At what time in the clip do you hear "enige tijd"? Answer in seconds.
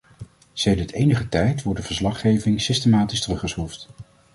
0.91-1.63